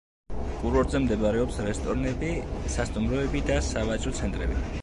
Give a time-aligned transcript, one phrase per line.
[0.61, 2.31] კურორტზე მდებარეობს რესტორნები,
[2.79, 4.63] სასტუმროები და სავაჭრო ცენტრები.